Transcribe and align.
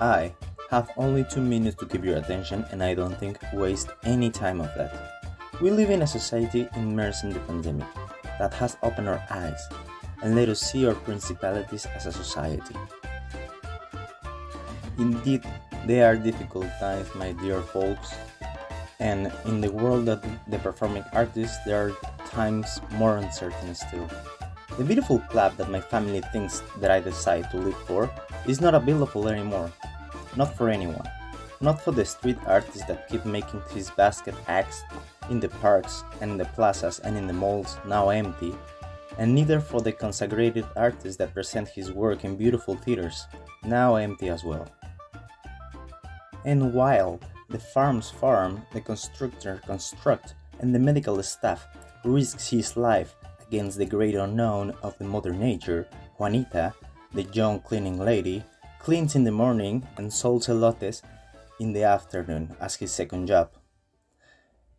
I 0.00 0.32
have 0.70 0.88
only 0.96 1.24
two 1.24 1.42
minutes 1.42 1.76
to 1.76 1.84
keep 1.84 2.02
your 2.02 2.16
attention, 2.16 2.64
and 2.72 2.82
I 2.82 2.94
don't 2.94 3.18
think 3.20 3.36
waste 3.52 3.90
any 4.04 4.30
time 4.30 4.62
of 4.62 4.72
that. 4.74 4.96
We 5.60 5.70
live 5.70 5.90
in 5.90 6.00
a 6.00 6.06
society 6.06 6.66
immersed 6.74 7.22
in 7.22 7.36
the 7.36 7.40
pandemic 7.40 7.86
that 8.38 8.54
has 8.54 8.78
opened 8.82 9.10
our 9.10 9.22
eyes 9.28 9.60
and 10.22 10.34
let 10.34 10.48
us 10.48 10.60
see 10.60 10.86
our 10.86 10.94
principalities 10.94 11.84
as 11.94 12.06
a 12.06 12.12
society. 12.12 12.74
Indeed, 14.96 15.44
they 15.84 16.00
are 16.00 16.16
difficult 16.16 16.68
times, 16.80 17.14
my 17.14 17.32
dear 17.32 17.60
folks, 17.60 18.14
and 19.00 19.30
in 19.44 19.60
the 19.60 19.70
world 19.70 20.08
of 20.08 20.24
the 20.48 20.58
performing 20.60 21.04
artists, 21.12 21.58
there 21.66 21.88
are 21.88 21.96
times 22.24 22.80
more 22.92 23.18
uncertain 23.18 23.74
still. 23.74 24.08
The 24.78 24.84
beautiful 24.84 25.18
club 25.28 25.56
that 25.58 25.68
my 25.70 25.80
family 25.80 26.22
thinks 26.32 26.62
that 26.78 26.90
I 26.90 27.00
decide 27.00 27.50
to 27.50 27.58
live 27.58 27.76
for 27.84 28.08
is 28.46 28.62
not 28.62 28.74
available 28.74 29.28
anymore. 29.28 29.70
Not 30.36 30.56
for 30.56 30.68
anyone. 30.68 31.08
Not 31.60 31.82
for 31.82 31.92
the 31.92 32.04
street 32.04 32.38
artists 32.46 32.84
that 32.86 33.08
keep 33.08 33.24
making 33.26 33.62
his 33.74 33.90
basket 33.90 34.34
acts 34.48 34.82
in 35.28 35.40
the 35.40 35.48
parks 35.48 36.04
and 36.20 36.32
in 36.32 36.38
the 36.38 36.46
plazas 36.46 37.00
and 37.00 37.16
in 37.16 37.26
the 37.26 37.32
malls 37.32 37.76
now 37.86 38.08
empty, 38.08 38.54
and 39.18 39.34
neither 39.34 39.60
for 39.60 39.80
the 39.80 39.92
consecrated 39.92 40.64
artist 40.76 41.18
that 41.18 41.34
present 41.34 41.68
his 41.68 41.92
work 41.92 42.24
in 42.24 42.36
beautiful 42.36 42.76
theaters 42.76 43.26
now 43.64 43.96
empty 43.96 44.28
as 44.28 44.44
well. 44.44 44.66
And 46.44 46.72
while 46.72 47.20
the 47.50 47.58
farm's 47.58 48.10
farm, 48.10 48.62
the 48.72 48.80
constructor 48.80 49.60
construct, 49.66 50.34
and 50.60 50.74
the 50.74 50.78
medical 50.78 51.22
staff 51.22 51.66
risks 52.04 52.48
his 52.48 52.76
life 52.76 53.14
against 53.46 53.76
the 53.76 53.84
great 53.84 54.14
unknown 54.14 54.70
of 54.82 54.96
the 54.98 55.04
mother 55.04 55.32
nature, 55.32 55.88
Juanita, 56.18 56.72
the 57.12 57.24
young 57.24 57.60
cleaning 57.60 57.98
lady, 57.98 58.44
cleans 58.82 59.14
in 59.14 59.24
the 59.24 59.30
morning 59.30 59.86
and 59.96 60.12
sells 60.12 60.46
elotes 60.46 61.02
in 61.58 61.72
the 61.72 61.84
afternoon 61.84 62.56
as 62.60 62.76
his 62.76 62.90
second 62.90 63.26
job. 63.26 63.50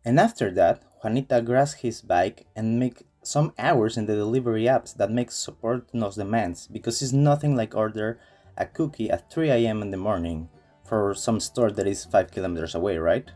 And 0.04 0.18
after 0.18 0.50
that, 0.52 0.82
Juanita 1.02 1.40
grabs 1.42 1.74
his 1.74 2.02
bike 2.02 2.46
and 2.56 2.78
make 2.78 3.04
some 3.22 3.52
hours 3.58 3.96
in 3.96 4.06
the 4.06 4.16
delivery 4.16 4.64
apps 4.64 4.96
that 4.96 5.10
make 5.10 5.30
support 5.30 5.88
those 5.94 6.16
demands 6.16 6.66
because 6.66 7.00
it's 7.00 7.12
nothing 7.12 7.54
like 7.54 7.76
order 7.76 8.18
a 8.56 8.66
cookie 8.66 9.10
at 9.10 9.30
3 9.30 9.50
a.m. 9.50 9.80
in 9.80 9.90
the 9.92 9.96
morning 9.96 10.48
for 10.84 11.14
some 11.14 11.38
store 11.38 11.70
that 11.70 11.86
is 11.86 12.04
5 12.04 12.32
kilometers 12.32 12.74
away, 12.74 12.98
right? 12.98 13.30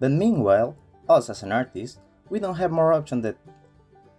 But 0.00 0.10
meanwhile, 0.10 0.76
us 1.08 1.30
as 1.30 1.42
an 1.44 1.52
artist, 1.52 2.00
we 2.28 2.40
don't 2.40 2.56
have 2.56 2.72
more 2.72 2.92
option 2.92 3.22
than 3.22 3.36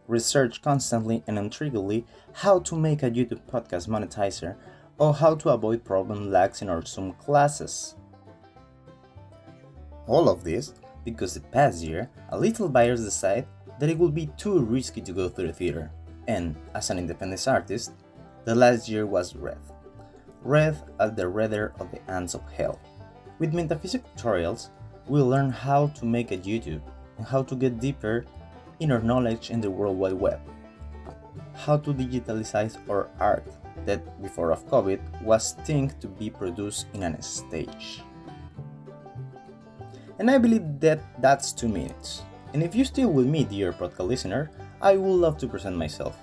research 0.08 0.62
constantly 0.62 1.24
and 1.28 1.38
intriguingly 1.38 2.06
how 2.32 2.60
to 2.60 2.76
make 2.76 3.04
a 3.04 3.12
YouTube 3.12 3.42
podcast 3.52 3.90
monetizer 3.90 4.56
or 4.98 5.14
how 5.14 5.36
to 5.36 5.50
avoid 5.50 5.84
problem 5.84 6.32
lags 6.32 6.62
in 6.62 6.70
our 6.70 6.84
Zoom 6.86 7.14
classes. 7.14 7.96
All 10.08 10.30
of 10.30 10.44
this 10.44 10.74
because 11.04 11.36
the 11.36 11.40
past 11.40 11.84
year, 11.84 12.10
a 12.30 12.38
little 12.38 12.68
buyers 12.68 13.04
decided 13.04 13.48
that 13.80 13.90
it 13.90 13.98
would 13.98 14.16
be 14.16 14.28
too 14.38 14.60
risky 14.60 15.02
to 15.02 15.14
go 15.14 15.30
to 15.30 15.44
the 15.44 15.54
theater, 15.54 15.92
and 16.28 16.56
as 16.74 16.90
an 16.90 16.98
independent 16.98 17.48
artist, 17.48 17.92
the 18.44 18.56
last 18.56 18.90
year 18.90 19.06
was 19.06 19.36
red. 19.36 19.60
Red 20.44 20.78
as 21.00 21.14
the 21.14 21.28
redder 21.28 21.74
of 21.80 21.92
the 21.92 22.02
ants 22.10 22.34
of 22.34 22.42
hell. 22.52 22.80
With 23.40 23.54
metaphysical 23.54 24.10
tutorials, 24.16 24.70
we'll 25.08 25.28
learn 25.28 25.52
how 25.52 25.88
to 25.88 26.06
make 26.06 26.32
a 26.32 26.38
YouTube 26.38 26.82
and 27.18 27.28
how 27.28 27.44
to 27.44 27.56
get 27.56 27.80
deeper 27.80 28.26
in 28.80 28.92
our 28.92 29.02
knowledge 29.02 29.52
in 29.52 29.62
the 29.62 29.70
World 29.70 29.98
Wide 29.98 30.14
Web. 30.14 30.40
How 31.54 31.78
to 31.78 31.94
digitalize 31.94 32.78
our 32.90 33.10
art 33.20 33.46
that 33.86 34.22
before 34.22 34.52
of 34.52 34.66
COVID 34.68 35.00
was 35.22 35.54
think 35.66 36.00
to 36.00 36.08
be 36.08 36.30
produced 36.30 36.88
in 36.94 37.04
a 37.04 37.22
stage. 37.22 38.02
And 40.20 40.32
I 40.32 40.38
believe 40.38 40.80
that 40.80 41.00
that's 41.22 41.52
two 41.52 41.68
minutes. 41.68 42.24
And 42.54 42.64
if 42.64 42.74
you're 42.74 42.86
still 42.86 43.12
with 43.12 43.28
me, 43.28 43.44
dear 43.44 43.74
podcast 43.74 44.08
listener, 44.08 44.52
I 44.82 44.96
would 44.96 45.20
love 45.20 45.38
to 45.40 45.48
present 45.48 45.76
myself. 45.76 46.18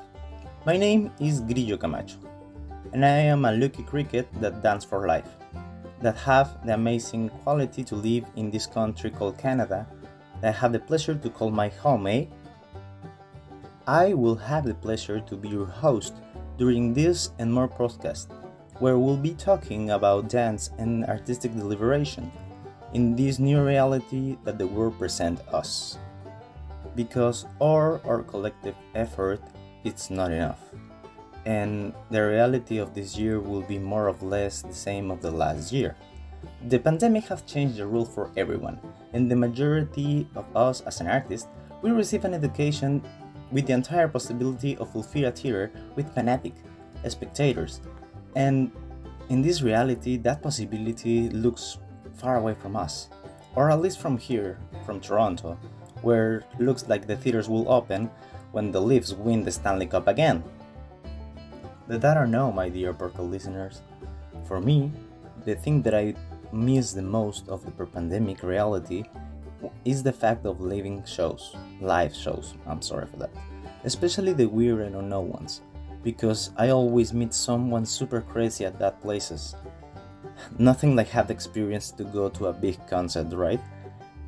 My 0.64 0.76
name 0.76 1.10
is 1.20 1.40
Grillo 1.40 1.76
Camacho, 1.76 2.16
and 2.92 3.04
I 3.04 3.28
am 3.28 3.44
a 3.44 3.52
lucky 3.52 3.82
cricket 3.82 4.28
that 4.40 4.62
dance 4.62 4.84
for 4.84 5.06
life, 5.06 5.28
that 6.00 6.16
have 6.16 6.64
the 6.64 6.74
amazing 6.74 7.28
quality 7.42 7.84
to 7.84 7.96
live 7.96 8.24
in 8.36 8.50
this 8.50 8.66
country 8.66 9.10
called 9.10 9.36
Canada, 9.36 9.86
that 10.40 10.54
I 10.54 10.58
have 10.58 10.72
the 10.72 10.78
pleasure 10.78 11.14
to 11.14 11.28
call 11.28 11.50
my 11.50 11.68
home, 11.68 12.06
eh? 12.06 12.26
I 13.86 14.14
will 14.14 14.36
have 14.36 14.64
the 14.64 14.74
pleasure 14.74 15.20
to 15.20 15.36
be 15.36 15.48
your 15.48 15.66
host 15.66 16.14
during 16.62 16.94
this 16.94 17.34
and 17.40 17.52
more 17.52 17.66
podcasts, 17.66 18.30
where 18.78 18.96
we'll 18.96 19.16
be 19.16 19.34
talking 19.34 19.90
about 19.90 20.28
dance 20.28 20.70
and 20.78 21.04
artistic 21.06 21.52
deliberation 21.58 22.30
in 22.94 23.16
this 23.16 23.40
new 23.40 23.60
reality 23.60 24.38
that 24.44 24.58
the 24.58 24.66
world 24.68 24.96
presents 24.96 25.42
us. 25.50 25.98
Because 26.94 27.46
our, 27.60 27.98
our 28.06 28.22
collective 28.22 28.76
effort 28.94 29.42
it's 29.82 30.08
not 30.08 30.30
enough. 30.30 30.62
And 31.46 31.94
the 32.14 32.22
reality 32.22 32.78
of 32.78 32.94
this 32.94 33.18
year 33.18 33.40
will 33.40 33.62
be 33.62 33.80
more 33.80 34.06
or 34.08 34.14
less 34.22 34.62
the 34.62 34.72
same 34.72 35.10
of 35.10 35.20
the 35.20 35.32
last 35.32 35.72
year. 35.72 35.96
The 36.68 36.78
pandemic 36.78 37.24
has 37.24 37.42
changed 37.42 37.78
the 37.78 37.86
rule 37.86 38.04
for 38.04 38.30
everyone, 38.36 38.78
and 39.12 39.28
the 39.28 39.34
majority 39.34 40.28
of 40.36 40.46
us 40.54 40.82
as 40.82 41.00
an 41.00 41.08
artist, 41.08 41.48
we 41.82 41.90
receive 41.90 42.24
an 42.24 42.34
education 42.34 43.02
with 43.52 43.66
the 43.66 43.74
entire 43.74 44.08
possibility 44.08 44.76
of 44.78 44.90
fulfill 44.90 45.28
a 45.28 45.30
theater 45.30 45.70
with 45.94 46.12
fanatic 46.14 46.54
spectators. 47.08 47.80
And 48.34 48.72
in 49.28 49.42
this 49.42 49.62
reality, 49.62 50.16
that 50.18 50.42
possibility 50.42 51.28
looks 51.28 51.78
far 52.14 52.36
away 52.36 52.54
from 52.54 52.76
us, 52.76 53.08
or 53.54 53.70
at 53.70 53.80
least 53.80 54.00
from 54.00 54.16
here, 54.18 54.58
from 54.84 55.00
Toronto, 55.00 55.58
where 56.02 56.44
looks 56.58 56.88
like 56.88 57.06
the 57.06 57.16
theaters 57.16 57.48
will 57.48 57.70
open 57.70 58.10
when 58.52 58.72
the 58.72 58.80
Leafs 58.80 59.12
win 59.12 59.44
the 59.44 59.52
Stanley 59.52 59.86
Cup 59.86 60.08
again. 60.08 60.42
But 61.88 62.00
that 62.00 62.16
or 62.16 62.26
no, 62.26 62.52
my 62.52 62.68
dear 62.68 62.92
Berkeley 62.92 63.26
listeners, 63.26 63.82
for 64.46 64.60
me, 64.60 64.92
the 65.44 65.54
thing 65.54 65.82
that 65.82 65.94
I 65.94 66.14
miss 66.52 66.92
the 66.92 67.02
most 67.02 67.48
of 67.48 67.64
the 67.64 67.70
per 67.70 67.86
pandemic 67.86 68.42
reality 68.42 69.04
is 69.84 70.02
the 70.02 70.12
fact 70.12 70.46
of 70.46 70.60
living 70.60 71.04
shows, 71.04 71.56
live 71.80 72.14
shows. 72.14 72.54
I'm 72.66 72.82
sorry 72.82 73.06
for 73.06 73.16
that, 73.18 73.30
especially 73.84 74.32
the 74.32 74.46
weird 74.46 74.80
and 74.80 74.96
unknown 74.96 75.28
ones, 75.28 75.62
because 76.02 76.50
I 76.56 76.70
always 76.70 77.12
meet 77.12 77.34
someone 77.34 77.86
super 77.86 78.20
crazy 78.20 78.64
at 78.64 78.78
that 78.78 79.00
places. 79.00 79.54
Nothing 80.58 80.96
like 80.96 81.08
have 81.08 81.28
the 81.28 81.34
experience 81.34 81.90
to 81.92 82.04
go 82.04 82.28
to 82.30 82.46
a 82.46 82.52
big 82.52 82.78
concert, 82.86 83.32
right? 83.32 83.60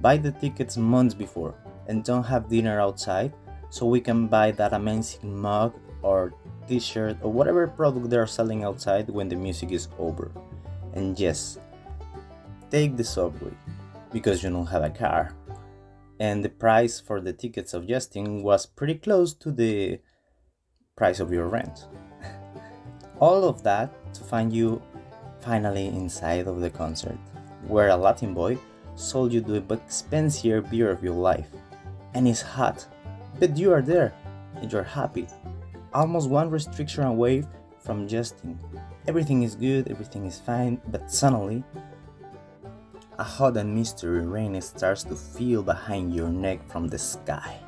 Buy 0.00 0.16
the 0.16 0.32
tickets 0.32 0.76
months 0.76 1.14
before 1.14 1.54
and 1.88 2.04
don't 2.04 2.24
have 2.24 2.48
dinner 2.48 2.80
outside 2.80 3.32
so 3.70 3.86
we 3.86 4.00
can 4.00 4.28
buy 4.28 4.50
that 4.52 4.72
amazing 4.72 5.36
mug 5.36 5.74
or 6.02 6.34
t-shirt 6.68 7.16
or 7.22 7.32
whatever 7.32 7.66
product 7.66 8.08
they 8.10 8.16
are 8.16 8.26
selling 8.26 8.64
outside 8.64 9.08
when 9.08 9.28
the 9.28 9.36
music 9.36 9.72
is 9.72 9.88
over. 9.98 10.30
And 10.92 11.18
yes, 11.18 11.58
take 12.70 12.96
the 12.96 13.04
subway 13.04 13.52
because 14.14 14.44
you 14.44 14.48
don't 14.48 14.66
have 14.66 14.84
a 14.84 14.90
car. 14.90 15.34
And 16.20 16.44
the 16.44 16.48
price 16.48 17.00
for 17.00 17.20
the 17.20 17.32
tickets 17.32 17.74
of 17.74 17.88
Justin 17.88 18.44
was 18.44 18.64
pretty 18.64 18.94
close 18.94 19.34
to 19.34 19.50
the 19.50 19.98
price 20.96 21.18
of 21.18 21.32
your 21.32 21.48
rent. 21.48 21.88
All 23.20 23.42
of 23.44 23.64
that 23.64 23.90
to 24.14 24.22
find 24.22 24.52
you 24.52 24.80
finally 25.40 25.88
inside 25.88 26.46
of 26.46 26.60
the 26.60 26.70
concert, 26.70 27.18
where 27.66 27.88
a 27.88 27.96
Latin 27.96 28.32
boy 28.32 28.56
sold 28.94 29.32
you 29.32 29.40
the 29.40 29.60
but 29.60 29.80
expensive 29.80 30.70
beer 30.70 30.90
of 30.90 31.02
your 31.02 31.14
life. 31.14 31.50
And 32.14 32.28
it's 32.28 32.40
hot, 32.40 32.86
but 33.40 33.58
you 33.58 33.72
are 33.72 33.82
there 33.82 34.14
and 34.54 34.72
you're 34.72 34.84
happy. 34.84 35.26
Almost 35.92 36.30
one 36.30 36.50
restriction 36.50 37.02
away 37.02 37.42
from 37.80 38.06
Justin. 38.06 38.60
Everything 39.08 39.42
is 39.42 39.56
good, 39.56 39.90
everything 39.90 40.24
is 40.24 40.38
fine, 40.38 40.80
but 40.86 41.10
suddenly 41.10 41.64
a 43.18 43.22
hot 43.22 43.56
and 43.56 43.74
mystery 43.74 44.26
rain 44.26 44.60
starts 44.60 45.04
to 45.04 45.14
feel 45.14 45.62
behind 45.62 46.14
your 46.14 46.28
neck 46.28 46.58
from 46.68 46.88
the 46.88 46.98
sky. 46.98 47.58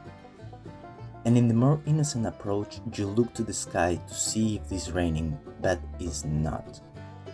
And 1.25 1.37
in 1.37 1.49
the 1.49 1.55
more 1.55 1.81
innocent 1.87 2.27
approach, 2.27 2.81
you 2.95 3.07
look 3.07 3.33
to 3.35 3.43
the 3.43 3.53
sky 3.53 4.01
to 4.09 4.15
see 4.15 4.57
if 4.57 4.71
it's 4.71 4.91
raining, 4.91 5.39
but 5.61 5.81
it's 5.99 6.25
not. 6.25 6.81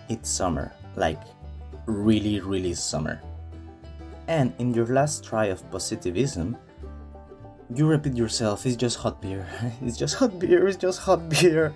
It's 0.08 0.28
summer, 0.28 0.72
like 0.96 1.20
really, 1.86 2.40
really 2.40 2.74
summer. 2.74 3.20
And 4.28 4.52
in 4.58 4.72
your 4.72 4.86
last 4.86 5.24
try 5.24 5.46
of 5.46 5.68
positivism, 5.70 6.56
you 7.74 7.86
repeat 7.86 8.16
yourself, 8.16 8.66
it's 8.66 8.76
just 8.76 8.98
hot 8.98 9.20
beer, 9.20 9.46
it's 9.82 9.96
just 9.96 10.16
hot 10.16 10.38
beer, 10.38 10.68
it's 10.68 10.76
just 10.76 11.00
hot 11.00 11.28
beer. 11.28 11.72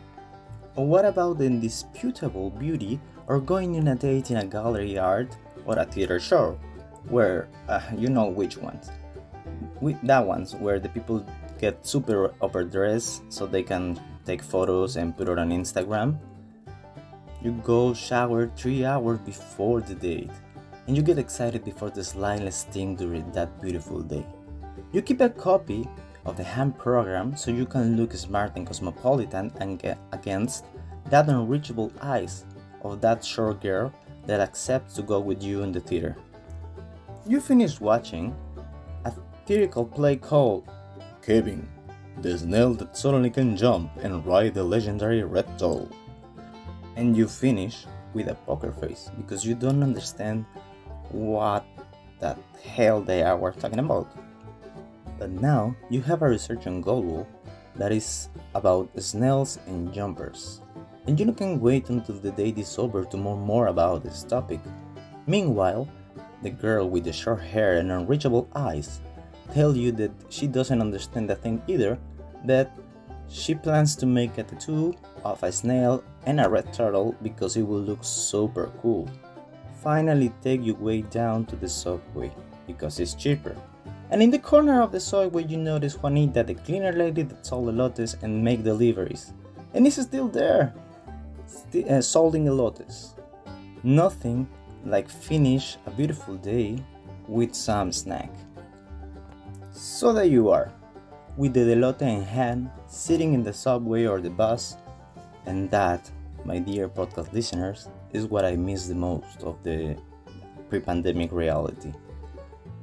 What 0.74 1.06
about 1.06 1.38
the 1.38 1.46
indisputable 1.46 2.50
beauty 2.50 3.00
or 3.26 3.40
going 3.40 3.76
on 3.78 3.88
a 3.88 3.94
date 3.94 4.30
in 4.30 4.36
a 4.36 4.44
gallery 4.44 4.98
art 4.98 5.36
or 5.66 5.78
a 5.78 5.84
theater 5.84 6.18
show, 6.18 6.58
where 7.08 7.48
uh, 7.68 7.80
you 7.96 8.08
know 8.08 8.26
which 8.26 8.56
ones. 8.56 8.90
With 9.80 10.00
that 10.02 10.24
ones 10.24 10.54
where 10.54 10.78
the 10.78 10.88
people 10.88 11.26
get 11.58 11.86
super 11.86 12.34
overdressed 12.40 13.22
so 13.32 13.46
they 13.46 13.62
can 13.62 14.00
take 14.24 14.42
photos 14.42 14.96
and 14.96 15.16
put 15.16 15.28
it 15.28 15.38
on 15.38 15.50
Instagram. 15.50 16.18
You 17.42 17.52
go 17.62 17.94
shower 17.94 18.50
three 18.56 18.84
hours 18.84 19.20
before 19.20 19.80
the 19.80 19.94
date, 19.94 20.30
and 20.86 20.96
you 20.96 21.02
get 21.02 21.18
excited 21.18 21.64
before 21.64 21.90
the 21.90 22.02
slightest 22.02 22.68
thing 22.70 22.96
during 22.96 23.30
that 23.32 23.60
beautiful 23.60 24.02
day. 24.02 24.26
You 24.92 25.02
keep 25.02 25.20
a 25.20 25.28
copy 25.28 25.88
of 26.24 26.36
the 26.36 26.44
hand 26.44 26.76
program 26.76 27.36
so 27.36 27.50
you 27.50 27.66
can 27.66 27.96
look 27.96 28.12
smart 28.12 28.56
and 28.56 28.66
cosmopolitan 28.66 29.52
and 29.60 29.78
get 29.78 29.98
against 30.12 30.64
that 31.10 31.28
unreachable 31.28 31.92
eyes 32.02 32.44
of 32.82 33.00
that 33.00 33.24
short 33.24 33.60
girl 33.60 33.92
that 34.26 34.40
accepts 34.40 34.94
to 34.94 35.02
go 35.02 35.20
with 35.20 35.42
you 35.42 35.62
in 35.62 35.72
the 35.72 35.80
theater. 35.80 36.16
You 37.26 37.40
finish 37.40 37.80
watching 37.80 38.34
a 39.04 39.12
theatrical 39.46 39.86
play 39.86 40.16
called 40.16 40.68
Kevin, 41.22 41.68
the 42.22 42.38
snail 42.38 42.74
that 42.74 42.96
suddenly 42.96 43.30
can 43.30 43.56
jump 43.56 43.90
and 44.02 44.24
ride 44.26 44.54
the 44.54 44.62
legendary 44.62 45.22
Red 45.22 45.56
Doll. 45.56 45.88
And 46.96 47.16
you 47.16 47.28
finish 47.28 47.86
with 48.14 48.28
a 48.28 48.34
poker 48.34 48.72
face 48.72 49.10
because 49.16 49.44
you 49.44 49.54
don't 49.54 49.82
understand 49.82 50.44
what 51.10 51.66
the 52.20 52.36
hell 52.64 53.02
they 53.02 53.22
are 53.22 53.52
talking 53.52 53.78
about. 53.78 54.08
But 55.18 55.30
now 55.30 55.74
you 55.90 56.00
have 56.02 56.22
a 56.22 56.28
research 56.28 56.66
on 56.66 56.80
Google 56.80 57.26
that 57.76 57.92
is 57.92 58.28
about 58.54 58.88
snails 58.98 59.58
and 59.66 59.92
jumpers. 59.92 60.62
And 61.06 61.18
you 61.18 61.32
can 61.32 61.60
wait 61.60 61.88
until 61.88 62.16
the 62.16 62.32
day 62.32 62.52
is 62.56 62.78
over 62.78 63.04
to 63.04 63.16
learn 63.16 63.38
more 63.40 63.68
about 63.68 64.02
this 64.02 64.24
topic. 64.24 64.60
Meanwhile, 65.26 65.88
the 66.42 66.50
girl 66.50 66.90
with 66.90 67.04
the 67.04 67.12
short 67.12 67.40
hair 67.40 67.78
and 67.78 67.90
unreachable 67.90 68.48
eyes 68.54 69.00
tell 69.54 69.76
you 69.76 69.92
that 69.92 70.10
she 70.28 70.46
doesn't 70.46 70.80
understand 70.80 71.30
the 71.30 71.36
thing 71.36 71.62
either, 71.66 71.98
that 72.44 72.76
she 73.28 73.54
plans 73.54 73.96
to 73.96 74.06
make 74.06 74.38
a 74.38 74.42
tattoo 74.42 74.94
of 75.24 75.42
a 75.42 75.50
snail 75.50 76.02
and 76.26 76.40
a 76.40 76.48
red 76.48 76.72
turtle 76.72 77.14
because 77.22 77.56
it 77.56 77.62
will 77.62 77.80
look 77.80 78.02
super 78.02 78.70
cool. 78.82 79.08
Finally 79.82 80.32
take 80.42 80.64
your 80.64 80.76
way 80.76 81.02
down 81.02 81.44
to 81.46 81.56
the 81.56 81.68
subway 81.68 82.32
because 82.66 82.98
it's 82.98 83.14
cheaper. 83.14 83.56
And 84.10 84.22
in 84.22 84.30
the 84.30 84.38
corner 84.38 84.82
of 84.82 84.92
the 84.92 85.00
subway 85.00 85.44
you 85.44 85.56
notice 85.56 86.00
Juanita, 86.00 86.44
the 86.44 86.54
cleaner 86.54 86.92
lady 86.92 87.22
that 87.22 87.46
sold 87.46 87.68
elotes 87.68 88.20
and 88.22 88.42
make 88.42 88.62
deliveries. 88.62 89.32
And 89.74 89.86
it's 89.86 90.00
still 90.00 90.28
there, 90.28 90.74
st- 91.46 91.88
uh, 91.88 92.02
selling 92.02 92.46
elotes. 92.46 93.14
Nothing 93.82 94.48
like 94.84 95.08
finish 95.08 95.76
a 95.86 95.90
beautiful 95.90 96.36
day 96.36 96.82
with 97.28 97.54
some 97.54 97.92
snack. 97.92 98.30
So 99.72 100.12
there 100.12 100.24
you 100.24 100.50
are, 100.50 100.72
with 101.36 101.54
the 101.54 101.60
elote 101.60 102.02
in 102.02 102.22
hand, 102.22 102.70
sitting 102.86 103.34
in 103.34 103.42
the 103.42 103.52
subway 103.52 104.06
or 104.06 104.20
the 104.20 104.30
bus, 104.30 104.76
and 105.44 105.70
that, 105.70 106.10
my 106.44 106.58
dear 106.58 106.88
podcast 106.88 107.32
listeners, 107.32 107.88
is 108.12 108.26
what 108.26 108.44
I 108.44 108.56
miss 108.56 108.86
the 108.86 108.94
most 108.94 109.42
of 109.42 109.62
the 109.62 109.96
pre 110.68 110.80
pandemic 110.80 111.32
reality 111.32 111.92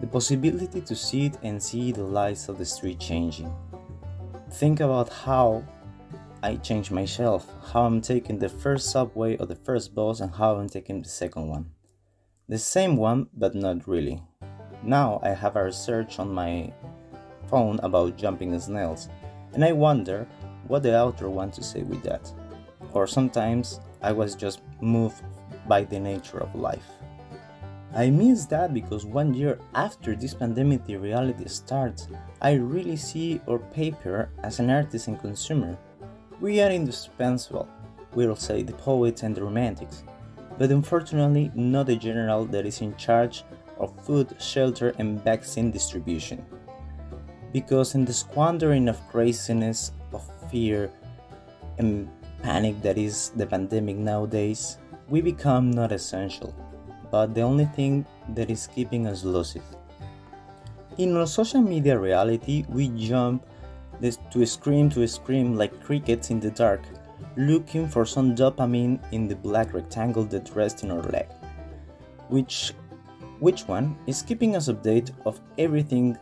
the 0.04 0.08
possibility 0.08 0.82
to 0.82 0.96
sit 0.98 1.38
and 1.44 1.64
see 1.64 1.94
the 1.94 2.04
lights 2.04 2.50
of 2.50 2.58
the 2.58 2.66
street 2.66 3.00
changing. 3.00 3.50
Think 4.52 4.82
about 4.82 5.08
how 5.08 5.64
I 6.44 6.58
change 6.58 6.92
myself, 6.92 7.50
how 7.72 7.86
I'm 7.86 8.02
taking 8.02 8.38
the 8.38 8.50
first 8.50 8.92
subway 8.92 9.38
or 9.38 9.46
the 9.46 9.56
first 9.56 9.96
bus, 9.96 10.20
and 10.20 10.30
how 10.30 10.58
I'm 10.58 10.68
taking 10.68 11.02
the 11.02 11.08
second 11.08 11.48
one. 11.48 11.72
The 12.50 12.60
same 12.60 12.98
one, 12.98 13.30
but 13.34 13.56
not 13.56 13.88
really. 13.88 14.22
Now 14.84 15.22
I 15.24 15.30
have 15.30 15.56
a 15.56 15.64
research 15.64 16.20
on 16.20 16.34
my 16.34 16.74
phone 17.50 17.80
about 17.82 18.18
jumping 18.18 18.60
snails, 18.60 19.08
and 19.54 19.64
I 19.64 19.72
wonder 19.72 20.28
what 20.68 20.84
the 20.84 21.00
author 21.00 21.30
wants 21.30 21.58
to 21.60 21.64
say 21.64 21.84
with 21.84 22.04
that. 22.04 22.30
Or 22.92 23.08
sometimes 23.08 23.80
I 24.02 24.12
was 24.12 24.36
just 24.36 24.60
moved 24.82 25.24
by 25.66 25.86
the 25.86 25.98
nature 25.98 26.40
of 26.40 26.54
life. 26.56 26.90
I 27.96 28.10
miss 28.10 28.48
that 28.48 28.74
because 28.74 29.06
one 29.06 29.34
year 29.34 29.60
after 29.76 30.14
this 30.14 30.34
pandemic 30.34 30.84
the 30.86 30.98
reality 30.98 31.48
starts, 31.48 32.10
I 32.42 32.56
really 32.56 32.98
see 32.98 33.40
our 33.48 33.60
paper 33.60 34.30
as 34.44 34.60
an 34.60 34.70
artist 34.70 35.08
and 35.08 35.18
consumer. 35.22 35.78
We 36.40 36.62
are 36.62 36.70
indispensable, 36.70 37.68
we'll 38.14 38.36
say 38.36 38.64
the 38.64 38.74
poets 38.74 39.24
and 39.24 39.36
the 39.36 39.44
romantics, 39.44 40.04
but 40.58 40.72
unfortunately 40.72 41.52
not 41.56 41.88
the 41.88 41.96
general 41.96 42.46
that 42.46 42.66
is 42.66 42.82
in 42.82 42.96
charge 42.98 43.44
of 43.80 43.94
food, 44.06 44.36
shelter, 44.40 44.94
and 45.00 45.24
vaccine 45.24 45.72
distribution. 45.72 46.46
Because 47.52 47.96
in 47.96 48.06
the 48.06 48.14
squandering 48.14 48.90
of 48.90 49.00
craziness, 49.10 49.92
of 50.12 50.24
fear, 50.50 50.92
and 51.78 52.10
panic 52.42 52.82
that 52.82 52.98
is 52.98 53.30
the 53.36 53.46
pandemic 53.46 53.98
nowadays, 53.98 54.78
we 55.10 55.22
become 55.22 55.72
not 55.72 55.92
essential 55.92 56.54
but 57.14 57.36
the 57.36 57.42
only 57.42 57.66
thing 57.78 58.04
that 58.30 58.50
is 58.50 58.66
keeping 58.66 59.06
us 59.06 59.24
lucid. 59.24 59.62
In 60.98 61.16
our 61.16 61.28
social 61.28 61.62
media 61.62 61.96
reality, 61.96 62.66
we 62.70 62.90
jump 62.90 63.46
to 64.32 64.46
scream 64.46 64.90
to 64.90 65.08
scream 65.08 65.56
like 65.56 65.84
crickets 65.84 66.30
in 66.30 66.40
the 66.40 66.52
dark, 66.52 66.82
looking 67.38 67.88
for 67.88 68.06
some 68.06 68.36
dopamine 68.36 69.00
in 69.12 69.28
the 69.28 69.36
black 69.36 69.74
rectangle 69.74 70.24
that 70.26 70.56
rests 70.56 70.84
in 70.84 70.92
our 70.92 71.04
leg. 71.04 71.28
Which, 72.30 72.74
which 73.40 73.62
one 73.64 73.98
is 74.08 74.22
keeping 74.22 74.56
us 74.56 74.68
update 74.68 75.12
of 75.26 75.40
everything, 75.58 76.18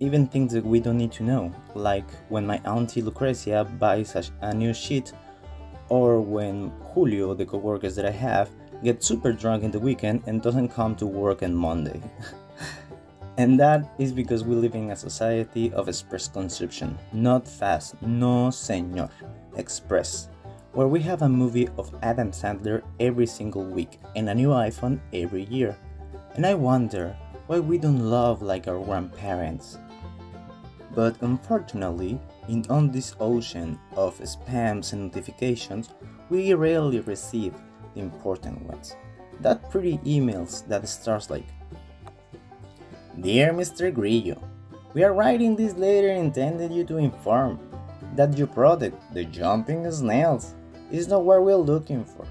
even 0.00 0.26
things 0.26 0.52
that 0.52 0.64
we 0.64 0.80
don't 0.80 0.98
need 0.98 1.12
to 1.12 1.22
know, 1.22 1.52
like 1.74 2.08
when 2.28 2.46
my 2.46 2.58
auntie 2.64 3.02
Lucrecia 3.02 3.64
buys 3.78 4.14
a, 4.16 4.24
a 4.42 4.54
new 4.54 4.74
sheet, 4.74 5.12
or 5.88 6.20
when 6.20 6.70
Julio, 6.92 7.34
the 7.34 7.44
coworkers 7.44 7.94
that 7.96 8.06
I 8.06 8.10
have, 8.10 8.50
gets 8.82 9.06
super 9.06 9.32
drunk 9.32 9.64
in 9.64 9.70
the 9.70 9.78
weekend 9.78 10.22
and 10.26 10.42
doesn't 10.42 10.68
come 10.68 10.94
to 10.96 11.06
work 11.06 11.42
on 11.42 11.54
Monday. 11.54 12.00
and 13.36 13.58
that 13.58 13.92
is 13.98 14.12
because 14.12 14.44
we 14.44 14.54
live 14.54 14.74
in 14.74 14.90
a 14.90 14.96
society 14.96 15.72
of 15.72 15.88
express 15.88 16.28
consumption, 16.28 16.96
not 17.12 17.48
fast, 17.48 18.00
no 18.02 18.48
señor, 18.48 19.10
express, 19.56 20.28
where 20.72 20.86
we 20.86 21.00
have 21.00 21.22
a 21.22 21.28
movie 21.28 21.68
of 21.76 21.92
Adam 22.02 22.30
Sandler 22.30 22.82
every 23.00 23.26
single 23.26 23.64
week 23.64 23.98
and 24.14 24.28
a 24.28 24.34
new 24.34 24.50
iPhone 24.50 25.00
every 25.12 25.44
year. 25.44 25.76
And 26.36 26.46
I 26.46 26.54
wonder 26.54 27.16
why 27.46 27.58
we 27.58 27.78
don't 27.78 28.10
love 28.10 28.40
like 28.40 28.68
our 28.68 28.78
grandparents. 28.78 29.78
But 30.94 31.20
unfortunately, 31.22 32.20
in 32.48 32.64
on 32.70 32.92
this 32.92 33.16
ocean 33.18 33.78
of 33.96 34.18
spams 34.20 34.92
and 34.92 35.10
notifications, 35.10 35.90
we 36.30 36.54
rarely 36.54 37.00
receive 37.00 37.54
the 37.94 38.00
important 38.00 38.62
ones. 38.62 38.94
That 39.40 39.70
pretty 39.70 39.98
emails 39.98 40.66
that 40.68 40.88
starts 40.88 41.30
like 41.30 41.46
Dear 43.20 43.52
Mr. 43.52 43.94
Grillo, 43.94 44.42
we 44.92 45.04
are 45.04 45.14
writing 45.14 45.54
this 45.54 45.74
letter 45.74 46.08
intended 46.10 46.72
you 46.72 46.82
to 46.84 46.96
inform 46.96 47.60
that 48.16 48.36
your 48.36 48.48
product, 48.48 49.00
the 49.14 49.24
jumping 49.24 49.88
snails, 49.92 50.54
is 50.90 51.06
not 51.06 51.22
what 51.22 51.44
we're 51.44 51.54
looking 51.54 52.04
for. 52.04 52.26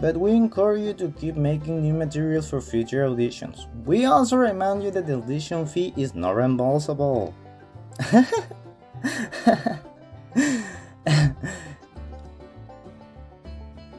But 0.00 0.16
we 0.16 0.32
encourage 0.32 0.82
you 0.82 0.94
to 0.94 1.08
keep 1.12 1.36
making 1.36 1.80
new 1.80 1.94
materials 1.94 2.50
for 2.50 2.60
future 2.60 3.06
auditions. 3.06 3.66
We 3.84 4.06
also 4.06 4.36
remind 4.36 4.82
you 4.82 4.90
that 4.90 5.06
the 5.06 5.18
audition 5.18 5.64
fee 5.64 5.94
is 5.96 6.14
not 6.14 6.34
reimbursable. 6.34 7.32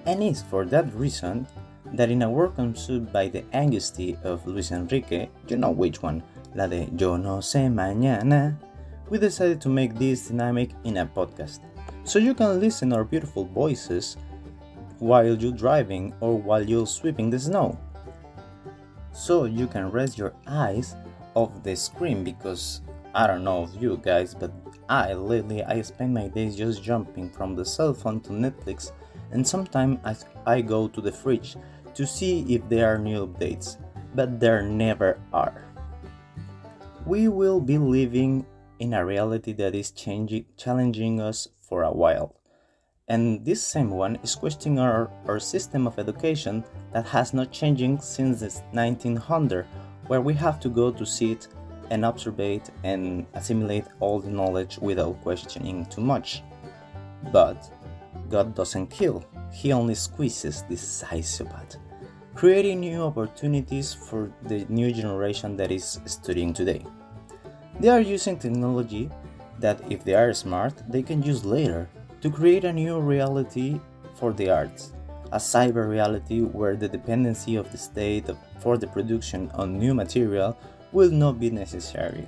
and 0.06 0.22
it's 0.22 0.42
for 0.44 0.66
that 0.66 0.94
reason 0.94 1.48
that 1.94 2.10
in 2.10 2.22
a 2.22 2.30
work 2.30 2.56
consumed 2.56 3.12
by 3.12 3.28
the 3.28 3.42
angusty 3.54 4.22
of 4.24 4.46
Luis 4.46 4.72
Enrique, 4.72 5.30
you 5.48 5.58
know 5.58 5.72
which 5.72 6.02
one, 6.02 6.24
la 6.56 6.68
de 6.68 6.90
Yo 6.98 7.18
no 7.18 7.38
sé 7.38 7.72
mañana, 7.72 8.56
we 9.10 9.18
decided 9.18 9.62
to 9.62 9.70
make 9.70 9.96
this 9.96 10.28
dynamic 10.28 10.72
in 10.84 10.98
a 10.98 11.06
podcast, 11.06 11.60
so 12.04 12.20
you 12.20 12.34
can 12.34 12.60
listen 12.60 12.94
our 12.94 13.04
beautiful 13.04 13.46
voices 13.46 14.18
while 15.00 15.26
you're 15.26 15.52
driving 15.52 16.14
or 16.20 16.38
while 16.38 16.64
you're 16.64 16.88
sweeping 16.88 17.30
the 17.30 17.40
snow. 17.40 17.78
So 19.12 19.46
you 19.46 19.68
can 19.68 19.90
rest 19.92 20.18
your 20.18 20.34
eyes 20.46 20.96
off 21.36 21.52
the 21.64 21.76
screen 21.76 22.24
because 22.24 22.82
I 23.14 23.28
don't 23.28 23.44
know 23.44 23.64
of 23.64 23.82
you 23.82 24.00
guys, 24.04 24.34
but 24.34 24.52
I 24.90 25.14
lately 25.14 25.64
I 25.64 25.82
spend 25.82 26.14
my 26.14 26.28
days 26.28 26.56
just 26.56 26.84
jumping 26.84 27.30
from 27.30 27.56
the 27.56 27.66
cell 27.66 27.94
phone 27.94 28.22
to 28.22 28.30
Netflix 28.30 28.92
and 29.32 29.48
sometimes 29.48 30.26
I 30.46 30.62
go 30.62 30.88
to 30.88 31.02
the 31.02 31.12
fridge 31.12 31.58
to 31.98 32.06
see 32.06 32.46
if 32.48 32.62
there 32.70 32.94
are 32.94 33.00
new 33.00 33.26
updates, 33.26 33.78
but 34.14 34.40
there 34.40 34.62
never 34.62 35.20
are. 35.34 35.66
We 37.08 37.28
will 37.28 37.60
be 37.60 37.80
living 37.80 38.46
in 38.80 38.94
a 38.94 39.04
reality 39.04 39.52
that 39.54 39.74
is 39.74 39.90
changing, 39.90 40.46
challenging 40.58 41.20
us 41.20 41.48
for 41.60 41.82
a 41.82 41.92
while. 41.92 42.36
And 43.08 43.44
this 43.44 43.64
same 43.64 43.90
one 43.90 44.20
is 44.22 44.36
questioning 44.36 44.78
our, 44.78 45.10
our 45.26 45.40
system 45.40 45.88
of 45.88 45.98
education 45.98 46.64
that 46.94 47.08
has 47.08 47.34
not 47.34 47.52
changing 47.52 48.00
since 48.00 48.42
the 48.42 48.50
1900, 48.74 49.66
where 50.06 50.22
we 50.22 50.36
have 50.36 50.60
to 50.60 50.70
go 50.70 50.92
to 50.92 51.06
sit 51.06 51.48
and 51.90 52.06
observe 52.06 52.40
and 52.84 53.26
assimilate 53.34 53.86
all 54.02 54.20
the 54.20 54.30
knowledge 54.30 54.78
without 54.78 55.20
questioning 55.24 55.86
too 55.88 56.02
much. 56.02 56.44
But 57.32 57.72
God 58.30 58.54
doesn't 58.54 58.88
kill, 58.88 59.26
he 59.52 59.72
only 59.72 59.96
squeezes 59.96 60.64
this 60.64 60.82
psychopath, 60.82 61.78
creating 62.38 62.80
new 62.80 63.02
opportunities 63.02 63.96
for 63.96 64.32
the 64.44 64.64
new 64.70 64.94
generation 64.94 65.58
that 65.58 65.72
is 65.72 66.00
studying 66.06 66.54
today. 66.54 66.86
They 67.80 67.90
are 67.90 68.00
using 68.00 68.38
technology 68.38 69.10
that, 69.58 69.82
if 69.90 70.04
they 70.04 70.14
are 70.14 70.32
smart, 70.34 70.76
they 70.88 71.02
can 71.02 71.24
use 71.24 71.44
later 71.44 71.90
to 72.22 72.30
create 72.30 72.64
a 72.64 72.72
new 72.72 73.00
reality 73.00 73.82
for 74.14 74.34
the 74.34 74.52
arts, 74.52 74.94
a 75.32 75.38
cyber 75.38 75.90
reality 75.90 76.42
where 76.42 76.76
the 76.76 76.88
dependency 76.88 77.56
of 77.56 77.72
the 77.72 77.78
state 77.80 78.30
for 78.60 78.78
the 78.78 78.86
production 78.86 79.50
of 79.56 79.70
new 79.70 79.96
material 79.96 80.56
will 80.92 81.10
not 81.10 81.40
be 81.40 81.50
necessarily. 81.50 82.28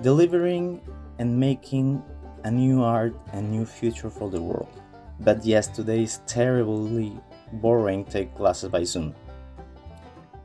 Delivering 0.00 0.80
and 1.18 1.36
making 1.36 2.00
a 2.44 2.50
new 2.52 2.84
art 2.84 3.16
and 3.32 3.50
new 3.50 3.66
future 3.66 4.10
for 4.10 4.30
the 4.30 4.40
world. 4.40 4.80
But 5.18 5.44
yes, 5.44 5.66
today 5.66 6.04
is 6.04 6.20
terribly 6.28 7.18
boring 7.52 8.04
take 8.04 8.34
classes 8.34 8.68
by 8.70 8.84
Zoom. 8.84 9.14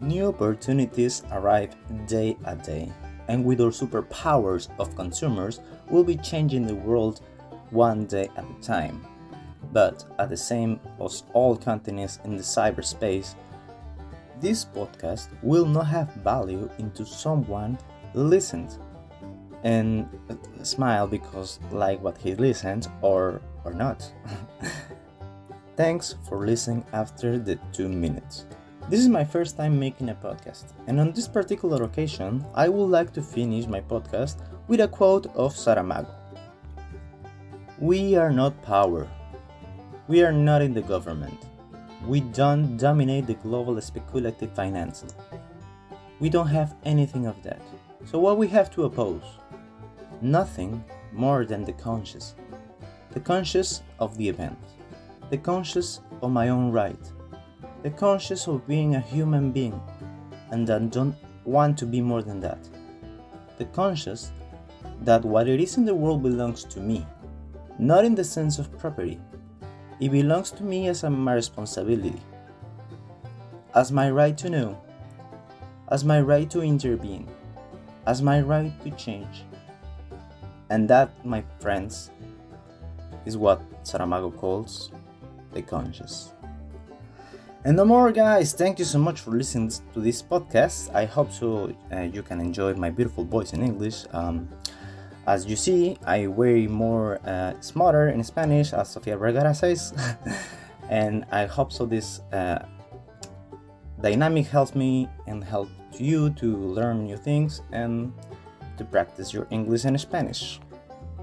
New 0.01 0.27
opportunities 0.27 1.24
arrive 1.31 1.75
day 2.07 2.38
a 2.45 2.55
day, 2.55 2.91
and 3.27 3.43
with 3.43 3.62
our 3.62 3.69
superpowers 3.69 4.67
of 4.79 4.95
consumers, 4.95 5.62
we'll 5.89 6.03
be 6.03 6.17
changing 6.17 6.67
the 6.67 6.75
world 6.75 7.21
one 7.71 8.05
day 8.05 8.29
at 8.35 8.45
a 8.45 8.62
time. 8.62 9.05
But 9.71 10.05
at 10.19 10.29
the 10.29 10.38
same 10.38 10.79
as 11.03 11.24
all 11.33 11.55
continents 11.55 12.19
in 12.24 12.35
the 12.35 12.43
cyberspace, 12.43 13.35
this 14.41 14.65
podcast 14.65 15.29
will 15.41 15.65
not 15.65 15.88
have 15.88 16.13
value 16.15 16.69
into 16.77 17.05
someone 17.05 17.77
listened 18.13 18.77
and 19.63 20.07
smile 20.62 21.07
because 21.07 21.59
like 21.71 22.01
what 22.01 22.17
he 22.17 22.35
listened 22.35 22.88
or 23.01 23.41
or 23.63 23.74
not. 23.74 24.12
Thanks 25.77 26.15
for 26.24 26.48
listening 26.48 26.86
after 26.94 27.38
the 27.38 27.60
2 27.74 27.89
minutes. 27.89 28.46
This 28.89 29.01
is 29.01 29.10
my 29.10 29.25
first 29.25 29.58
time 29.58 29.77
making 29.77 30.08
a 30.08 30.15
podcast, 30.15 30.72
and 30.88 31.01
on 31.01 31.12
this 31.12 31.27
particular 31.27 31.84
occasion, 31.84 32.46
I 32.55 32.70
would 32.70 32.86
like 32.86 33.12
to 33.12 33.22
finish 33.22 33.67
my 33.67 33.82
podcast 33.82 34.38
with 34.70 34.79
a 34.79 34.88
quote 34.88 35.25
of 35.36 35.53
Saramago. 35.53 36.15
We 37.77 38.15
are 38.15 38.32
not 38.32 38.63
power. 38.63 39.05
We 40.08 40.24
are 40.24 40.32
not 40.32 40.62
in 40.62 40.74
the 40.74 40.82
government. 40.82 41.44
We 42.08 42.22
don't 42.22 42.77
dominate 42.77 43.27
the 43.27 43.34
global 43.34 43.82
speculative 43.82 44.55
finance. 44.55 45.03
We 46.22 46.29
don't 46.29 46.48
have 46.48 46.77
anything 46.86 47.25
of 47.25 47.44
that. 47.44 47.60
So 48.05 48.17
what 48.17 48.38
we 48.38 48.48
have 48.48 48.72
to 48.75 48.86
oppose? 48.86 49.25
Nothing 50.22 50.86
more 51.12 51.44
than 51.44 51.65
the 51.65 51.74
conscious. 51.74 52.36
The 53.12 53.20
conscious 53.20 53.82
of 54.00 54.15
the 54.15 54.29
event. 54.29 54.58
The 55.32 55.38
conscious 55.38 56.01
of 56.22 56.32
my 56.32 56.50
own 56.50 56.72
right. 56.72 57.00
The 57.82 57.89
conscious 57.89 58.48
of 58.48 58.67
being 58.67 58.96
a 58.96 59.00
human 59.00 59.51
being 59.51 59.82
and 60.51 60.67
that 60.67 60.91
don't 60.91 61.15
want 61.46 61.77
to 61.79 61.86
be 61.86 62.00
more 62.00 62.22
than 62.22 62.39
that. 62.41 62.60
The 63.58 63.65
conscious 63.65 64.32
that 65.01 65.25
what 65.25 65.48
it 65.48 65.60
is 65.60 65.77
in 65.77 65.86
the 65.86 65.96
world 65.96 66.22
belongs 66.22 66.63
to 66.65 66.79
me, 66.79 67.05
not 67.79 68.05
in 68.05 68.13
the 68.13 68.24
sense 68.24 68.60
of 68.60 68.77
property. 68.77 69.20
It 70.00 70.12
belongs 70.12 70.51
to 70.51 70.63
me 70.63 70.88
as 70.89 71.03
my 71.03 71.34
responsibility, 71.34 72.22
as 73.74 73.91
my 73.91 74.12
right 74.12 74.38
to 74.38 74.50
know, 74.50 74.79
as 75.89 76.03
my 76.03 76.22
right 76.22 76.50
to 76.51 76.62
intervene, 76.62 77.27
as 78.05 78.22
my 78.22 78.41
right 78.41 78.72
to 78.84 78.91
change, 78.91 79.44
and 80.70 80.88
that, 80.89 81.25
my 81.25 81.44
friends, 81.60 82.12
is 83.25 83.38
what 83.38 83.62
Saramago 83.84 84.36
calls 84.36 84.91
the 85.55 85.63
conscious. 85.63 86.33
And 87.63 87.77
no 87.77 87.85
more, 87.85 88.12
guys. 88.12 88.53
Thank 88.53 88.77
you 88.77 88.85
so 88.85 89.00
much 89.00 89.21
for 89.21 89.31
listening 89.31 89.71
to 89.93 90.00
this 90.00 90.21
podcast. 90.21 90.93
I 90.93 91.05
hope 91.05 91.31
so 91.31 91.74
uh, 91.91 92.01
you 92.01 92.21
can 92.21 92.39
enjoy 92.39 92.75
my 92.75 92.91
beautiful 92.91 93.24
voice 93.24 93.53
in 93.53 93.63
English. 93.63 94.05
Um, 94.13 94.47
as 95.25 95.47
you 95.47 95.55
see, 95.55 95.97
I 96.05 96.27
way 96.27 96.67
more 96.67 97.19
uh, 97.25 97.59
smarter 97.62 98.09
in 98.09 98.24
Spanish, 98.24 98.71
as 98.71 98.91
Sofia 98.91 99.17
Vergara 99.17 99.55
says, 99.55 99.95
and 100.89 101.25
I 101.31 101.47
hope 101.47 101.71
so. 101.71 101.88
This 101.88 102.19
uh, 102.31 102.59
dynamic 104.00 104.45
helps 104.45 104.75
me 104.75 105.09
and 105.25 105.43
help 105.43 105.69
you 105.97 106.29
to 106.31 106.57
learn 106.57 107.05
new 107.05 107.17
things 107.17 107.63
and 107.71 108.13
to 108.77 108.85
practice 108.85 109.33
your 109.33 109.47
English 109.50 109.85
and 109.85 110.00
Spanish. 110.00 110.59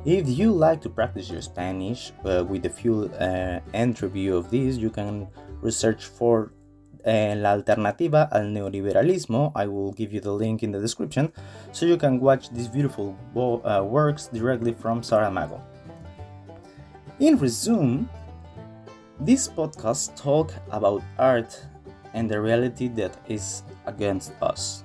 If 0.05 0.29
you 0.29 0.51
like 0.51 0.81
to 0.83 0.89
practice 0.89 1.31
your 1.31 1.43
Spanish 1.43 2.11
uh, 2.25 2.45
with 2.45 2.67
a 2.67 2.69
few 2.69 3.05
uh, 3.21 3.61
of 3.73 4.51
this, 4.51 4.77
you 4.77 4.91
can 4.91 5.29
research 5.61 6.07
for 6.07 6.53
uh, 7.07 7.37
La 7.37 7.53
Alternativa 7.55 8.29
al 8.33 8.51
Neoliberalismo. 8.51 9.53
I 9.55 9.69
will 9.69 9.93
give 9.93 10.13
you 10.13 10.21
the 10.21 10.33
link 10.33 10.65
in 10.65 10.73
the 10.73 10.81
description 10.81 11.33
so 11.71 11.87
you 11.87 11.97
can 11.97 12.19
watch 12.19 12.51
these 12.51 12.67
beautiful 12.67 13.17
uh, 13.65 13.85
works 13.85 14.27
directly 14.27 14.73
from 14.73 15.03
Saramago. 15.03 15.61
In 17.21 17.39
resume, 17.39 18.09
this 19.21 19.47
podcast 19.47 20.17
talk 20.17 20.53
about 20.73 21.01
art 21.17 21.65
and 22.13 22.29
the 22.29 22.41
reality 22.41 22.89
that 22.89 23.17
is 23.29 23.63
against 23.87 24.33
us. 24.43 24.83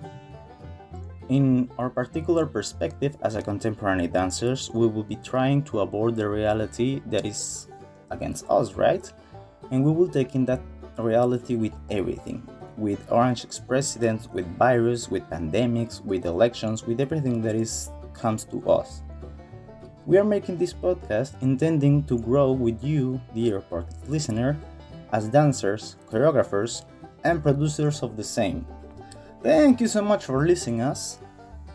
In 1.29 1.69
our 1.77 1.89
particular 1.89 2.45
perspective 2.45 3.17
as 3.21 3.35
a 3.35 3.41
contemporary 3.41 4.07
dancers, 4.07 4.71
we 4.73 4.87
will 4.87 5.03
be 5.03 5.17
trying 5.17 5.63
to 5.63 5.81
avoid 5.81 6.15
the 6.15 6.27
reality 6.27 7.01
that 7.07 7.25
is 7.25 7.67
against 8.11 8.45
us, 8.49 8.73
right? 8.73 9.11
And 9.71 9.83
we 9.83 9.91
will 9.91 10.07
take 10.07 10.35
in 10.35 10.45
that 10.45 10.61
reality 10.97 11.55
with 11.55 11.73
everything 11.89 12.47
with 12.77 13.11
orange 13.11 13.45
presidents, 13.67 14.29
with 14.29 14.45
virus, 14.57 15.09
with 15.09 15.23
pandemics, 15.29 16.03
with 16.05 16.25
elections, 16.25 16.85
with 16.85 17.01
everything 17.01 17.41
that 17.41 17.55
is 17.55 17.89
comes 18.13 18.45
to 18.45 18.61
us. 18.69 19.01
We 20.05 20.17
are 20.17 20.23
making 20.23 20.57
this 20.57 20.73
podcast 20.73 21.41
intending 21.41 22.03
to 22.05 22.17
grow 22.19 22.51
with 22.51 22.83
you, 22.83 23.19
dear 23.33 23.61
listener, 24.07 24.57
as 25.11 25.27
dancers, 25.27 25.97
choreographers, 26.09 26.85
and 27.23 27.43
producers 27.43 28.01
of 28.03 28.15
the 28.15 28.23
same. 28.23 28.65
Thank 29.47 29.79
you 29.79 29.87
so 29.87 30.01
much 30.01 30.25
for 30.25 30.45
listening 30.45 30.81
us. 30.81 31.19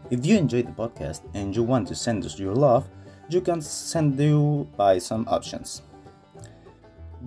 If 0.09 0.25
you 0.25 0.37
enjoyed 0.37 0.67
the 0.67 0.73
podcast 0.73 1.21
and 1.33 1.55
you 1.55 1.63
want 1.63 1.87
to 1.87 1.95
send 1.95 2.25
us 2.25 2.37
your 2.37 2.53
love, 2.53 2.89
you 3.29 3.39
can 3.39 3.61
send 3.61 4.19
you 4.19 4.67
by 4.75 4.97
some 4.97 5.25
options. 5.29 5.83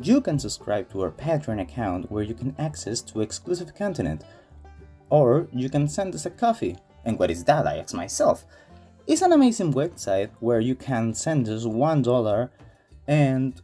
You 0.03 0.21
can 0.21 0.39
subscribe 0.39 0.91
to 0.91 1.01
our 1.03 1.11
Patreon 1.11 1.63
account 1.63 2.11
where 2.11 2.25
you 2.25 2.35
can 2.35 2.55
access 2.59 3.01
to 3.03 3.21
exclusive 3.23 3.75
content, 3.75 4.25
or 5.09 5.49
you 5.53 5.71
can 5.71 5.89
send 5.89 6.15
us 6.15 6.27
a 6.27 6.31
coffee. 6.31 6.77
And 7.07 7.19
what 7.19 7.31
is 7.31 7.45
that? 7.45 7.67
I 7.67 7.79
ask 7.79 7.95
myself. 7.95 8.45
It's 9.07 9.23
an 9.23 9.33
amazing 9.33 9.73
website 9.73 10.29
where 10.41 10.61
you 10.61 10.75
can 10.75 11.15
send 11.15 11.49
us 11.49 11.65
one 11.65 12.03
dollar 12.03 12.51
and 13.07 13.63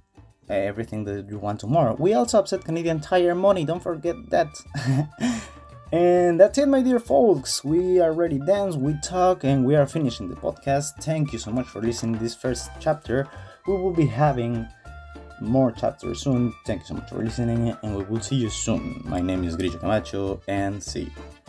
Uh, 0.51 0.55
everything 0.55 1.05
that 1.05 1.29
you 1.31 1.39
want 1.39 1.61
tomorrow. 1.61 1.95
We 1.99 2.15
also 2.15 2.41
upset 2.41 2.65
Canadian 2.65 2.99
Tire 2.99 3.37
money. 3.37 3.65
Don't 3.65 3.83
forget 3.83 4.17
that. 4.31 4.49
And 5.93 6.39
that's 6.39 6.57
it, 6.57 6.69
my 6.69 6.83
dear 6.83 7.01
folks. 7.01 7.65
We 7.65 7.99
are 7.99 8.13
ready 8.13 8.39
dance, 8.39 8.77
we 8.77 8.95
talk, 9.03 9.43
and 9.43 9.65
we 9.65 9.75
are 9.75 9.87
finishing 9.87 10.29
the 10.29 10.37
podcast. 10.37 11.03
Thank 11.03 11.33
you 11.33 11.39
so 11.41 11.51
much 11.51 11.67
for 11.67 11.83
listening 11.83 12.17
this 12.21 12.33
first 12.33 12.71
chapter. 12.79 13.29
We 13.67 13.75
will 13.75 13.93
be 13.93 14.07
having 14.07 14.69
more 15.41 15.73
chapters 15.73 16.23
soon. 16.23 16.55
Thank 16.65 16.83
you 16.83 16.87
so 16.87 16.95
much 16.95 17.09
for 17.09 17.25
listening, 17.25 17.77
and 17.83 17.97
we 17.97 18.05
will 18.05 18.21
see 18.21 18.37
you 18.37 18.51
soon. 18.51 19.03
My 19.05 19.21
name 19.21 19.43
is 19.43 19.57
Grillo 19.57 19.79
Camacho, 19.79 20.41
and 20.47 20.81
see 20.81 21.05
you. 21.05 21.40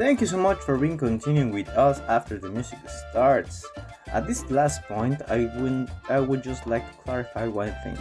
Thank 0.00 0.22
you 0.22 0.26
so 0.26 0.38
much 0.38 0.60
for 0.60 0.78
being 0.78 0.96
continuing 0.96 1.52
with 1.52 1.68
us 1.76 2.00
after 2.08 2.38
the 2.38 2.48
music 2.48 2.78
starts. 2.88 3.68
At 4.06 4.26
this 4.26 4.48
last 4.50 4.80
point, 4.88 5.20
I 5.28 5.52
would 5.60 5.92
I 6.08 6.20
would 6.20 6.42
just 6.42 6.66
like 6.66 6.88
to 6.88 6.96
clarify 7.04 7.44
one 7.44 7.76
thing. 7.84 8.00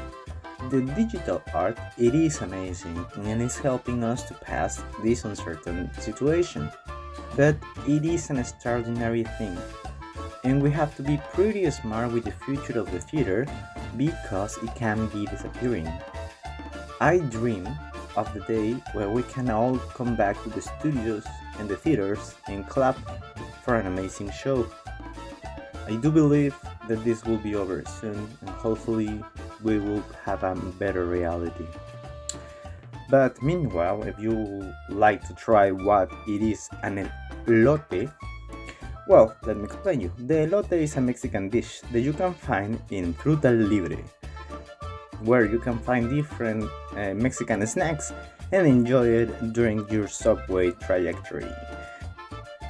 The 0.72 0.80
digital 0.96 1.44
art 1.54 1.78
it 1.98 2.16
is 2.16 2.40
amazing 2.40 2.96
and 3.20 3.42
is 3.42 3.60
helping 3.60 4.06
us 4.06 4.24
to 4.32 4.34
pass 4.34 4.82
this 5.04 5.26
uncertain 5.26 5.92
situation. 6.00 6.72
But 7.36 7.60
it 7.84 8.06
is 8.06 8.30
an 8.30 8.40
extraordinary 8.40 9.28
thing. 9.36 9.60
And 10.46 10.64
we 10.64 10.72
have 10.72 10.96
to 10.96 11.04
be 11.04 11.20
pretty 11.36 11.70
smart 11.70 12.16
with 12.16 12.24
the 12.24 12.40
future 12.48 12.80
of 12.80 12.90
the 12.96 13.04
theater 13.04 13.46
because 13.98 14.56
it 14.64 14.72
can 14.74 15.12
be 15.12 15.28
disappearing. 15.28 15.92
I 17.02 17.20
dream 17.20 17.68
of 18.16 18.34
the 18.34 18.42
day 18.42 18.74
where 18.94 19.10
we 19.10 19.24
can 19.24 19.50
all 19.50 19.78
come 19.78 20.16
back 20.16 20.42
to 20.44 20.50
the 20.50 20.62
studios 20.62 21.26
and 21.60 21.70
the 21.70 21.76
theaters 21.76 22.36
and 22.48 22.68
clap 22.68 22.98
for 23.64 23.76
an 23.76 23.88
amazing 23.88 24.32
show. 24.32 24.68
I 25.88 25.96
do 25.96 26.12
believe 26.12 26.56
that 26.88 27.04
this 27.04 27.24
will 27.26 27.38
be 27.38 27.56
over 27.56 27.84
soon 27.86 28.28
and 28.42 28.50
hopefully 28.50 29.24
we 29.64 29.80
will 29.80 30.04
have 30.24 30.44
a 30.44 30.56
better 30.78 31.06
reality. 31.06 31.66
But 33.10 33.42
meanwhile, 33.42 34.04
if 34.04 34.20
you 34.20 34.72
like 34.90 35.26
to 35.28 35.34
try 35.34 35.72
what 35.72 36.12
it 36.28 36.42
is 36.42 36.70
an 36.84 37.12
elote, 37.48 38.12
well, 39.08 39.36
let 39.44 39.58
me 39.58 39.64
explain 39.64 40.02
you. 40.02 40.12
The 40.20 40.46
elote 40.46 40.74
is 40.74 40.96
a 40.96 41.02
Mexican 41.02 41.50
dish 41.50 41.82
that 41.92 42.02
you 42.02 42.14
can 42.14 42.36
find 42.36 42.80
in 42.92 43.16
Fruta 43.16 43.50
Libre, 43.50 43.98
where 45.24 45.46
you 45.46 45.60
can 45.60 45.78
find 45.80 46.10
different 46.10 46.70
uh, 46.96 47.14
Mexican 47.14 47.66
snacks 47.68 48.14
and 48.52 48.68
enjoy 48.68 49.08
it 49.08 49.54
during 49.54 49.88
your 49.90 50.08
subway 50.08 50.72
trajectory. 50.72 51.52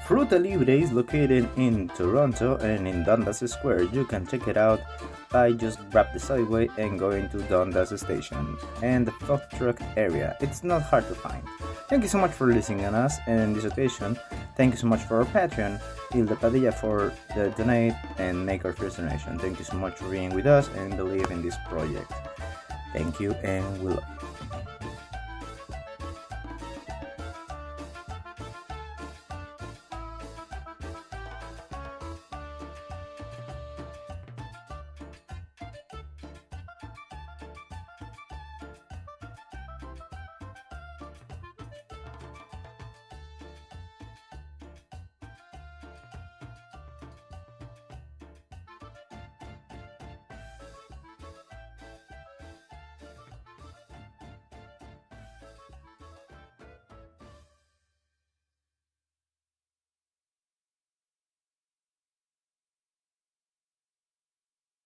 Fruta 0.05 0.41
Libre 0.41 0.73
is 0.73 0.91
located 0.91 1.47
in 1.55 1.87
Toronto 1.89 2.57
and 2.57 2.87
in 2.87 3.03
Dundas 3.03 3.39
Square. 3.51 3.83
You 3.93 4.05
can 4.05 4.25
check 4.25 4.47
it 4.47 4.57
out 4.57 4.81
by 5.31 5.51
just 5.51 5.77
grab 5.91 6.07
the 6.13 6.19
subway 6.19 6.67
and 6.77 6.97
going 6.97 7.29
to 7.29 7.37
Dundas 7.43 7.93
Station 8.01 8.57
and 8.81 9.05
the 9.05 9.11
food 9.11 9.41
truck 9.55 9.79
area. 9.95 10.35
It's 10.41 10.63
not 10.63 10.81
hard 10.81 11.07
to 11.09 11.13
find. 11.15 11.43
Thank 11.89 12.03
you 12.03 12.07
so 12.09 12.19
much 12.19 12.31
for 12.31 12.45
listening 12.45 12.79
to 12.85 12.95
us 12.95 13.17
and 13.25 13.55
this 13.55 13.65
occasion, 13.65 14.15
thank 14.55 14.73
you 14.73 14.77
so 14.77 14.85
much 14.85 15.01
for 15.01 15.17
our 15.17 15.25
Patreon, 15.25 15.81
Hilda 16.11 16.35
Padilla 16.35 16.71
for 16.71 17.11
the 17.35 17.49
donate 17.57 17.95
and 18.19 18.45
make 18.45 18.63
our 18.63 18.73
first 18.73 18.97
donation. 18.97 19.39
Thank 19.39 19.57
you 19.57 19.65
so 19.65 19.75
much 19.75 19.97
for 19.97 20.07
being 20.07 20.29
with 20.35 20.45
us 20.45 20.69
and 20.75 20.95
believe 20.95 21.31
in 21.31 21.41
this 21.41 21.55
project. 21.67 22.13
Thank 22.93 23.19
you 23.19 23.31
and 23.41 23.65
we 23.83 23.89
love 23.89 24.03
you. 24.21 24.28